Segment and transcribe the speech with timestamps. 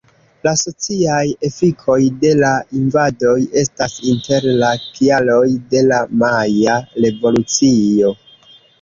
[0.45, 1.19] La sociaj
[1.49, 5.45] efikoj de la invadoj estas inter la kialoj
[5.77, 8.17] de la Maja Revolucio.